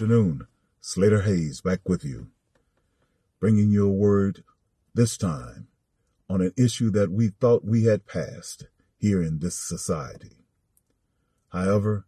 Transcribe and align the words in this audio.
afternoon. 0.00 0.46
Slater 0.80 1.20
Hayes 1.20 1.60
back 1.60 1.86
with 1.86 2.06
you, 2.06 2.28
bringing 3.38 3.70
you 3.70 3.86
a 3.86 3.92
word 3.92 4.42
this 4.94 5.18
time 5.18 5.68
on 6.26 6.40
an 6.40 6.54
issue 6.56 6.90
that 6.90 7.10
we 7.12 7.28
thought 7.28 7.66
we 7.66 7.84
had 7.84 8.06
passed 8.06 8.66
here 8.96 9.22
in 9.22 9.40
this 9.40 9.56
society. 9.56 10.38
However, 11.50 12.06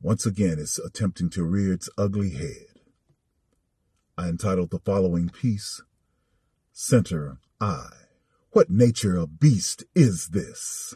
once 0.00 0.24
again 0.24 0.56
it's 0.58 0.78
attempting 0.78 1.28
to 1.28 1.44
rear 1.44 1.74
its 1.74 1.90
ugly 1.98 2.30
head. 2.30 2.80
I 4.16 4.28
entitled 4.28 4.70
the 4.70 4.78
following 4.78 5.28
piece, 5.28 5.82
Center 6.72 7.36
Eye. 7.60 8.06
What 8.52 8.70
nature 8.70 9.16
of 9.16 9.38
beast 9.38 9.84
is 9.94 10.28
this? 10.28 10.94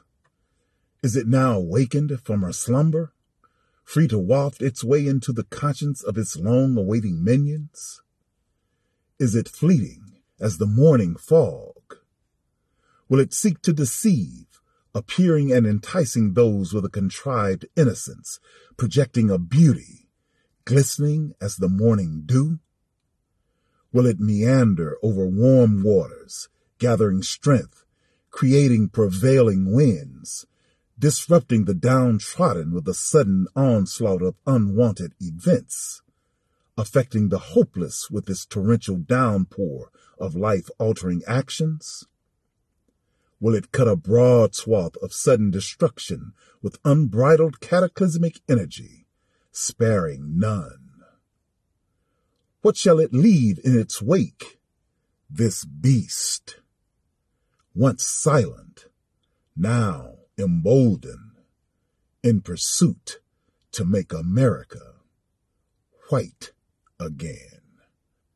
Is 1.02 1.16
it 1.16 1.26
now 1.26 1.58
awakened 1.58 2.18
from 2.22 2.40
her 2.40 2.54
slumber, 2.54 3.12
free 3.90 4.06
to 4.06 4.20
waft 4.20 4.62
its 4.62 4.84
way 4.84 5.04
into 5.04 5.32
the 5.32 5.42
conscience 5.42 6.00
of 6.04 6.16
its 6.16 6.36
long 6.36 6.76
awaiting 6.76 7.24
minions? 7.24 8.00
Is 9.18 9.34
it 9.34 9.48
fleeting 9.48 10.20
as 10.38 10.58
the 10.58 10.66
morning 10.66 11.16
fog? 11.16 11.96
Will 13.08 13.18
it 13.18 13.34
seek 13.34 13.60
to 13.62 13.72
deceive, 13.72 14.46
appearing 14.94 15.50
and 15.52 15.66
enticing 15.66 16.34
those 16.34 16.72
with 16.72 16.84
a 16.84 16.88
contrived 16.88 17.66
innocence, 17.74 18.38
projecting 18.76 19.28
a 19.28 19.38
beauty, 19.38 20.08
glistening 20.64 21.32
as 21.40 21.56
the 21.56 21.68
morning 21.68 22.22
dew? 22.26 22.60
Will 23.92 24.06
it 24.06 24.20
meander 24.20 24.98
over 25.02 25.26
warm 25.26 25.82
waters, 25.82 26.48
gathering 26.78 27.24
strength, 27.24 27.84
creating 28.30 28.90
prevailing 28.90 29.74
winds, 29.74 30.46
disrupting 31.00 31.64
the 31.64 31.74
downtrodden 31.74 32.72
with 32.72 32.86
a 32.86 32.94
sudden 32.94 33.46
onslaught 33.56 34.20
of 34.20 34.36
unwanted 34.46 35.14
events, 35.18 36.02
affecting 36.76 37.30
the 37.30 37.38
hopeless 37.38 38.10
with 38.10 38.28
its 38.28 38.44
torrential 38.44 38.96
downpour 38.96 39.90
of 40.18 40.36
life 40.36 40.68
altering 40.78 41.22
actions? 41.26 42.04
Will 43.40 43.54
it 43.54 43.72
cut 43.72 43.88
a 43.88 43.96
broad 43.96 44.54
swath 44.54 44.96
of 44.98 45.14
sudden 45.14 45.50
destruction 45.50 46.34
with 46.60 46.78
unbridled 46.84 47.60
cataclysmic 47.60 48.40
energy, 48.46 49.06
sparing 49.50 50.38
none? 50.38 50.90
What 52.60 52.76
shall 52.76 53.00
it 53.00 53.14
leave 53.14 53.58
in 53.64 53.78
its 53.78 54.02
wake? 54.02 54.58
This 55.30 55.64
beast 55.64 56.60
once 57.74 58.04
silent, 58.04 58.86
now 59.56 60.19
emboldened, 60.40 61.38
in 62.22 62.40
pursuit 62.40 63.20
to 63.72 63.84
make 63.84 64.12
America 64.12 64.94
white 66.08 66.52
again. 66.98 67.60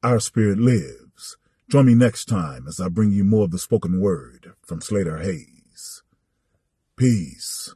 Our 0.02 0.20
spirit 0.20 0.58
lives. 0.58 1.36
Join 1.68 1.86
me 1.86 1.94
next 1.94 2.26
time 2.26 2.66
as 2.68 2.80
I 2.80 2.88
bring 2.88 3.10
you 3.10 3.24
more 3.24 3.44
of 3.44 3.50
the 3.50 3.58
spoken 3.58 4.00
word 4.00 4.52
from 4.62 4.80
Slater 4.80 5.18
Hayes. 5.18 6.02
Peace. 6.96 7.73